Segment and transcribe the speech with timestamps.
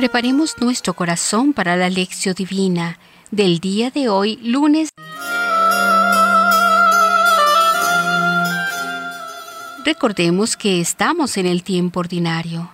[0.00, 2.98] Preparemos nuestro corazón para la lección divina
[3.30, 4.88] del día de hoy, lunes.
[9.84, 12.70] Recordemos que estamos en el tiempo ordinario.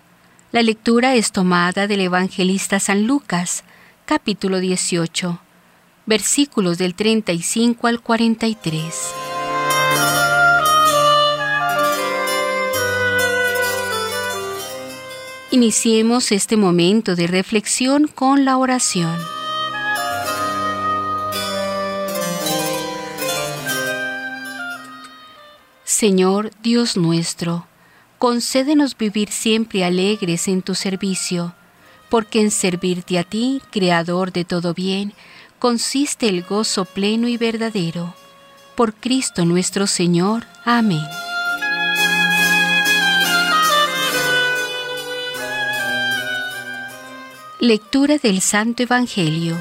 [0.53, 3.65] La lectura es tomada del evangelista San Lucas,
[4.05, 5.41] capítulo 18,
[6.07, 9.36] versículos del 35 al 43.
[15.53, 19.17] Iniciemos este momento de reflexión con la oración.
[25.85, 27.69] Señor Dios nuestro,
[28.19, 31.55] concédenos vivir siempre alegres en tu servicio,
[32.11, 35.13] porque en servirte a ti, Creador de todo bien,
[35.61, 38.15] consiste el gozo pleno y verdadero.
[38.75, 40.45] Por Cristo nuestro Señor.
[40.65, 41.07] Amén.
[47.59, 49.57] Lectura del Santo Evangelio.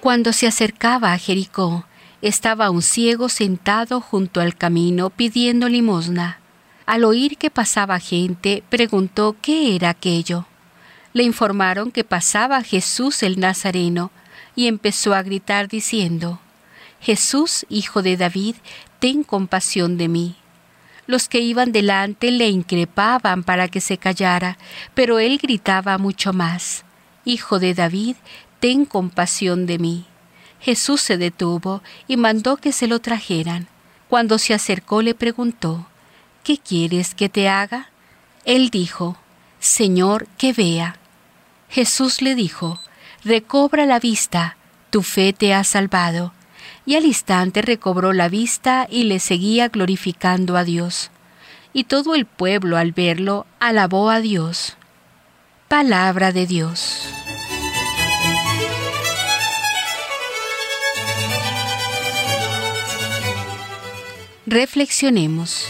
[0.00, 1.84] Cuando se acercaba a Jericó,
[2.22, 6.40] estaba un ciego sentado junto al camino pidiendo limosna.
[6.86, 10.46] Al oír que pasaba gente, preguntó qué era aquello.
[11.12, 14.10] Le informaron que pasaba Jesús el Nazareno,
[14.54, 16.40] y empezó a gritar diciendo,
[16.98, 18.54] Jesús, hijo de David,
[19.00, 20.36] ten compasión de mí.
[21.06, 24.58] Los que iban delante le increpaban para que se callara,
[24.94, 26.84] pero él gritaba mucho más,
[27.24, 28.16] Hijo de David,
[28.60, 30.06] ten compasión de mí.
[30.60, 33.68] Jesús se detuvo y mandó que se lo trajeran.
[34.08, 35.86] Cuando se acercó le preguntó,
[36.44, 37.90] ¿Qué quieres que te haga?
[38.44, 39.16] Él dijo,
[39.58, 40.96] Señor, que vea.
[41.68, 42.80] Jesús le dijo,
[43.24, 44.56] Recobra la vista,
[44.90, 46.32] tu fe te ha salvado
[46.86, 51.10] y al instante recobró la vista y le seguía glorificando a Dios.
[51.72, 54.76] Y todo el pueblo al verlo alabó a Dios.
[55.68, 57.08] Palabra de Dios.
[64.46, 65.66] Reflexionemos.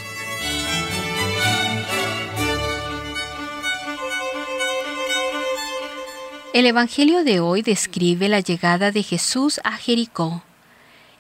[6.53, 10.43] El Evangelio de hoy describe la llegada de Jesús a Jericó.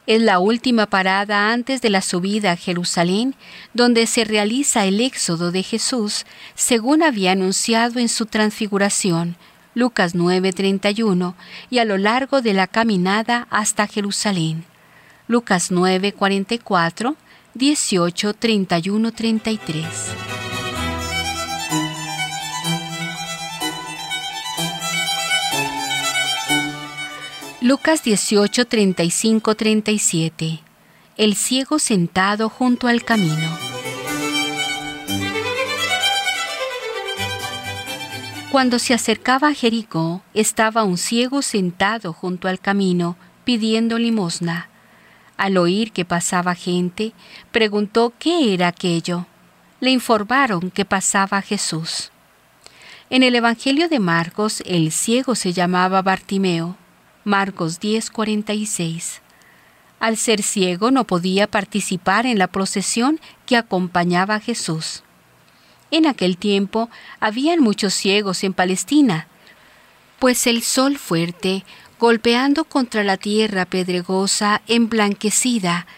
[0.06, 3.34] Es la última parada antes de la subida a Jerusalén,
[3.74, 9.36] donde se realiza el éxodo de Jesús, según había anunciado en su transfiguración,
[9.74, 11.34] Lucas 9:31,
[11.70, 14.64] y a lo largo de la caminada hasta Jerusalén.
[15.26, 17.16] Lucas 9:44,
[17.54, 20.45] 18, 31, 33.
[27.66, 30.60] Lucas 18, 35, 37.
[31.16, 33.58] El ciego sentado junto al camino.
[38.52, 44.68] Cuando se acercaba a Jericó, estaba un ciego sentado junto al camino, pidiendo limosna.
[45.36, 47.14] Al oír que pasaba gente,
[47.50, 49.26] preguntó qué era aquello.
[49.80, 52.12] Le informaron que pasaba Jesús.
[53.10, 56.76] En el Evangelio de Marcos, el ciego se llamaba Bartimeo.
[57.26, 59.20] Marcos 10:46.
[59.98, 65.02] Al ser ciego no podía participar en la procesión que acompañaba a Jesús.
[65.90, 66.88] En aquel tiempo
[67.18, 69.26] habían muchos ciegos en Palestina,
[70.20, 71.64] pues el sol fuerte,
[71.98, 75.88] golpeando contra la tierra pedregosa emblanquecida,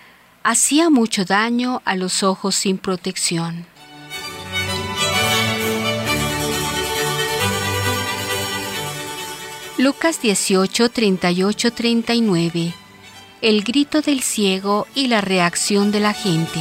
[0.43, 3.67] hacía mucho daño a los ojos sin protección.
[9.79, 12.75] Lucas 18, 38, 39.
[13.41, 16.59] El grito del ciego y la reacción de la gente.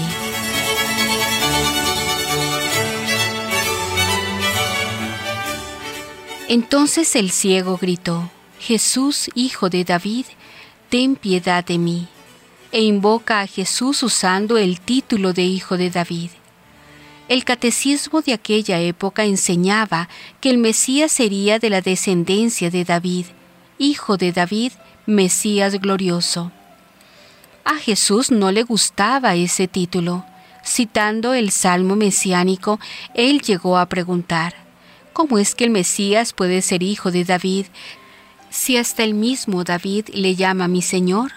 [6.47, 8.29] Entonces el ciego gritó,
[8.59, 10.27] Jesús, hijo de David,
[10.89, 12.07] ten piedad de mí,
[12.71, 16.29] e invoca a Jesús usando el título de hijo de David.
[17.27, 20.07] El catecismo de aquella época enseñaba
[20.39, 23.25] que el Mesías sería de la descendencia de David,
[23.77, 24.71] hijo de David,
[25.05, 26.53] Mesías glorioso.
[27.65, 30.23] A Jesús no le gustaba ese título.
[30.65, 32.79] Citando el Salmo mesiánico,
[33.13, 34.53] él llegó a preguntar,
[35.11, 37.65] ¿cómo es que el Mesías puede ser hijo de David
[38.49, 41.33] si hasta el mismo David le llama mi Señor?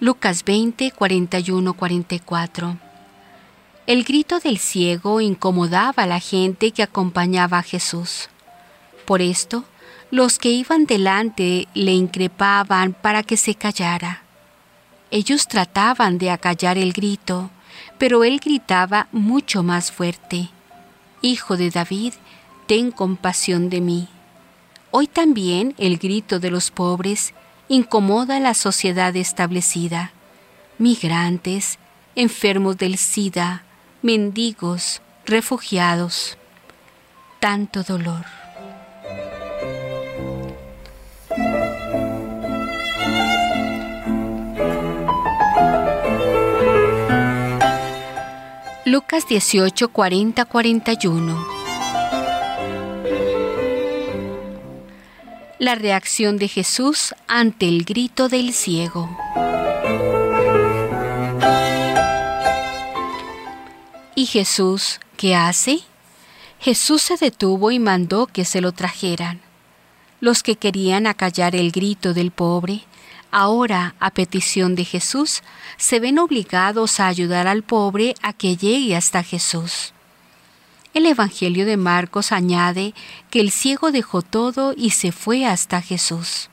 [0.00, 2.83] Lucas 20, 41, 44.
[3.86, 8.30] El grito del ciego incomodaba a la gente que acompañaba a Jesús.
[9.04, 9.64] Por esto,
[10.10, 14.22] los que iban delante le increpaban para que se callara.
[15.10, 17.50] Ellos trataban de acallar el grito,
[17.98, 20.48] pero él gritaba mucho más fuerte,
[21.20, 22.12] Hijo de David,
[22.66, 24.08] ten compasión de mí.
[24.90, 27.32] Hoy también el grito de los pobres
[27.68, 30.12] incomoda a la sociedad establecida.
[30.76, 31.78] Migrantes,
[32.14, 33.64] enfermos del SIDA,
[34.04, 36.36] mendigos, refugiados.
[37.40, 38.26] Tanto dolor.
[48.84, 51.46] Lucas 18, 40, 41.
[55.58, 59.08] La reacción de Jesús ante el grito del ciego.
[64.24, 65.80] ¿Y Jesús qué hace?
[66.58, 69.42] Jesús se detuvo y mandó que se lo trajeran.
[70.18, 72.84] Los que querían acallar el grito del pobre
[73.30, 75.42] ahora, a petición de Jesús,
[75.76, 79.92] se ven obligados a ayudar al pobre a que llegue hasta Jesús.
[80.94, 82.94] El Evangelio de Marcos añade
[83.28, 86.48] que el ciego dejó todo y se fue hasta Jesús.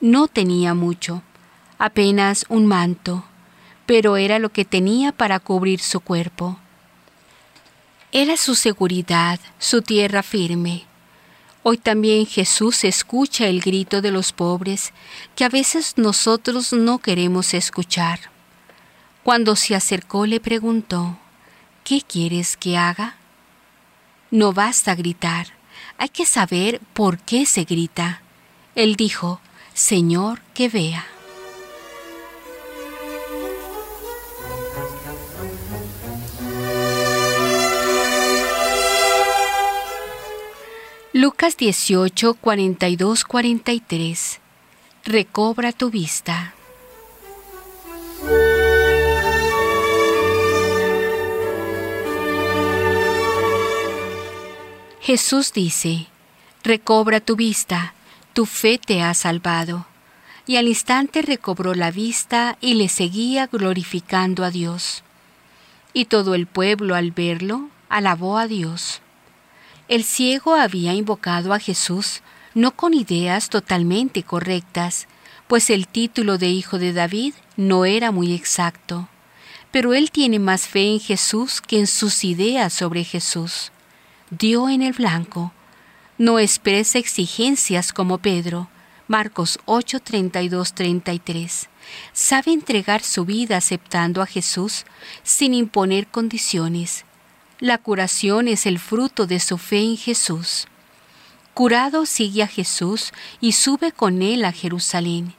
[0.00, 1.22] No tenía mucho,
[1.78, 3.24] apenas un manto,
[3.86, 6.58] pero era lo que tenía para cubrir su cuerpo.
[8.12, 10.86] Era su seguridad, su tierra firme,
[11.64, 14.92] Hoy también Jesús escucha el grito de los pobres
[15.36, 18.18] que a veces nosotros no queremos escuchar.
[19.22, 21.18] Cuando se acercó le preguntó,
[21.84, 23.14] ¿qué quieres que haga?
[24.32, 25.54] No basta gritar,
[25.98, 28.22] hay que saber por qué se grita.
[28.74, 29.40] Él dijo,
[29.72, 31.06] Señor, que vea.
[41.22, 44.40] Lucas 18, 42, 43.
[45.04, 46.52] Recobra tu vista.
[55.00, 56.08] Jesús dice,
[56.64, 57.94] Recobra tu vista,
[58.32, 59.86] tu fe te ha salvado.
[60.44, 65.04] Y al instante recobró la vista y le seguía glorificando a Dios.
[65.92, 69.01] Y todo el pueblo al verlo alabó a Dios.
[69.92, 72.22] El ciego había invocado a Jesús
[72.54, 75.06] no con ideas totalmente correctas,
[75.48, 79.10] pues el título de hijo de David no era muy exacto.
[79.70, 83.70] Pero él tiene más fe en Jesús que en sus ideas sobre Jesús.
[84.30, 85.52] Dio en el blanco.
[86.16, 88.70] No expresa exigencias como Pedro.
[89.08, 91.68] Marcos 8, 32, 33.
[92.14, 94.86] Sabe entregar su vida aceptando a Jesús
[95.22, 97.04] sin imponer condiciones
[97.62, 100.66] la curación es el fruto de su fe en Jesús.
[101.54, 105.34] Curado sigue a Jesús y sube con él a Jerusalén.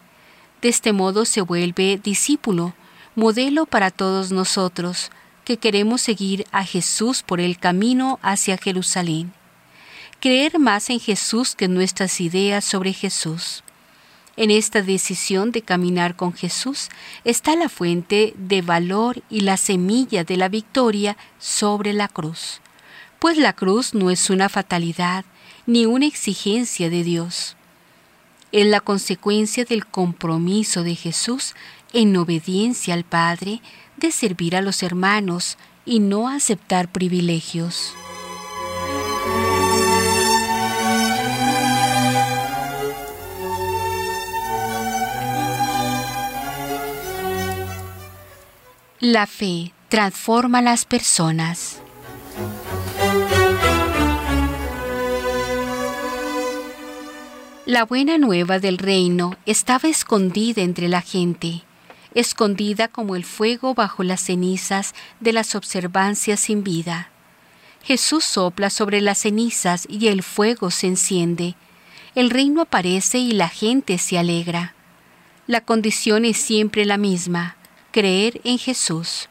[0.62, 2.76] De este modo se vuelve discípulo,
[3.14, 5.12] modelo para todos nosotros
[5.44, 9.34] que queremos seguir a Jesús por el camino hacia Jerusalén.
[10.22, 13.66] Creer más en Jesús que nuestras ideas sobre Jesús.
[14.36, 16.90] En esta decisión de caminar con Jesús
[17.24, 22.60] está la fuente de valor y la semilla de la victoria sobre la cruz,
[23.20, 25.24] pues la cruz no es una fatalidad
[25.68, 27.56] ni una exigencia de Dios.
[28.52, 31.54] Es la consecuencia del compromiso de Jesús
[31.94, 33.62] en obediencia al Padre
[33.98, 37.94] de servir a los hermanos y no aceptar privilegios.
[49.06, 51.82] La fe transforma las personas.
[57.66, 61.64] La buena nueva del reino estaba escondida entre la gente,
[62.14, 67.10] escondida como el fuego bajo las cenizas de las observancias sin vida.
[67.84, 71.56] Jesús sopla sobre las cenizas y el fuego se enciende.
[72.16, 74.76] El reino aparece y la gente se alegra.
[75.46, 77.58] La condición es siempre la misma
[77.94, 79.30] creer en Jesús.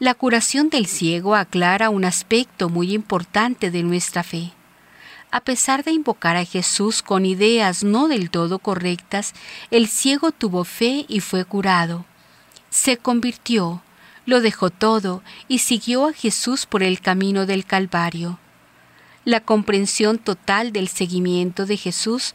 [0.00, 4.52] La curación del ciego aclara un aspecto muy importante de nuestra fe.
[5.30, 9.32] A pesar de invocar a Jesús con ideas no del todo correctas,
[9.70, 12.04] el ciego tuvo fe y fue curado.
[12.68, 13.80] Se convirtió,
[14.26, 18.40] lo dejó todo y siguió a Jesús por el camino del Calvario.
[19.24, 22.34] La comprensión total del seguimiento de Jesús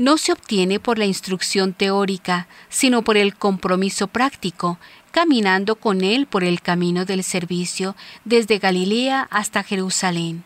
[0.00, 4.78] no se obtiene por la instrucción teórica, sino por el compromiso práctico
[5.10, 10.44] caminando con él por el camino del servicio desde Galilea hasta Jerusalén.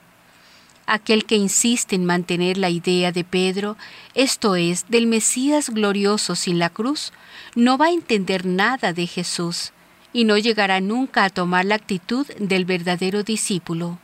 [0.87, 3.76] Aquel que insiste en mantener la idea de Pedro,
[4.14, 7.12] esto es, del Mesías glorioso sin la cruz,
[7.54, 9.73] no va a entender nada de Jesús
[10.12, 13.99] y no llegará nunca a tomar la actitud del verdadero discípulo.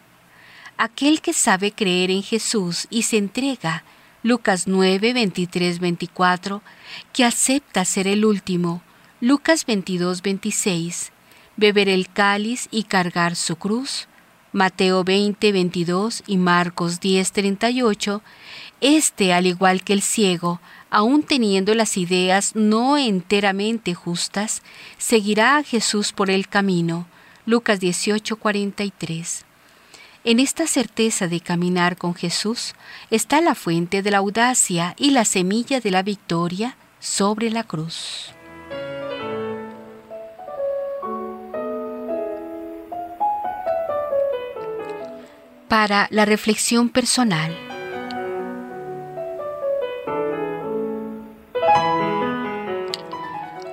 [0.79, 3.85] Aquel que sabe creer en Jesús y se entrega,
[4.23, 6.63] Lucas 9, 23, 24,
[7.13, 8.83] que acepta ser el último,
[9.23, 11.13] Lucas 22, 26,
[11.59, 14.09] beber el cáliz y cargar su cruz,
[14.51, 18.23] Mateo 20, 22 y Marcos 10, 38,
[18.81, 24.63] este, al igual que el ciego, aun teniendo las ideas no enteramente justas,
[24.97, 27.07] seguirá a Jesús por el camino.
[27.45, 29.45] Lucas 18, 43.
[30.25, 32.75] En esta certeza de caminar con Jesús
[33.11, 38.33] está la fuente de la audacia y la semilla de la victoria sobre la cruz.
[45.71, 47.57] Para la reflexión personal.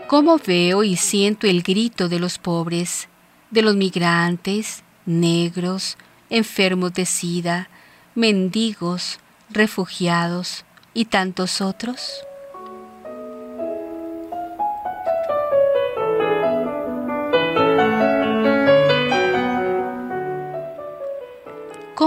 [0.07, 3.09] ¿Cómo veo y siento el grito de los pobres,
[3.49, 5.97] de los migrantes, negros,
[6.29, 7.67] enfermos de sida,
[8.13, 12.26] mendigos, refugiados y tantos otros?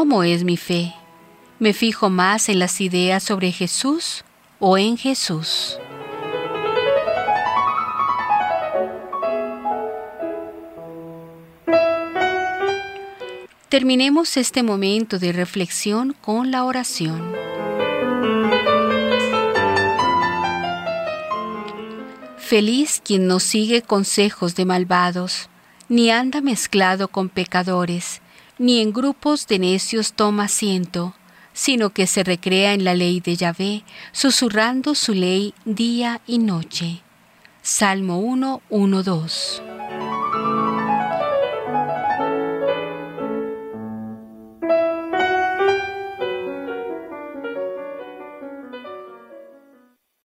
[0.00, 0.94] ¿Cómo es mi fe?
[1.58, 4.24] ¿Me fijo más en las ideas sobre Jesús
[4.58, 5.78] o en Jesús?
[13.68, 17.34] Terminemos este momento de reflexión con la oración.
[22.38, 25.50] Feliz quien no sigue consejos de malvados,
[25.90, 28.22] ni anda mezclado con pecadores,
[28.60, 31.14] ni en grupos de necios toma asiento,
[31.54, 37.00] sino que se recrea en la ley de Yahvé, susurrando su ley día y noche.
[37.62, 39.62] Salmo 1, 1, 2.